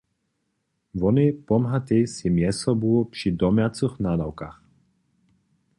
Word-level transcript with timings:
Wonej 1.01 1.29
pomhatej 1.47 2.03
sej 2.13 2.31
mjez 2.35 2.55
sobu 2.63 2.93
při 3.13 3.29
domjacych 3.39 3.95
nadawkach. 4.05 4.57